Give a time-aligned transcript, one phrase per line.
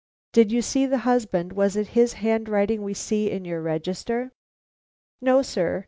[0.33, 1.53] "Did you see the husband?
[1.53, 4.31] Was it his handwriting we see in your register?"
[5.21, 5.79] "No, sir.